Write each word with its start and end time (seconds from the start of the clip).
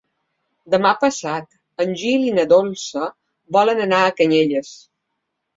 Demà 0.75 0.93
passat 1.03 1.83
en 1.85 1.93
Gil 2.03 2.25
i 2.29 2.33
na 2.39 2.45
Dolça 2.53 3.05
volen 3.59 3.85
anar 3.87 4.03
a 4.09 4.17
Canyelles. 4.23 4.77